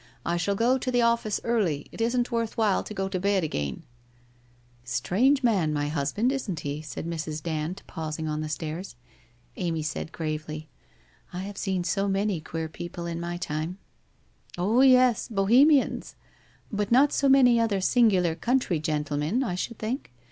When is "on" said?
8.27-8.41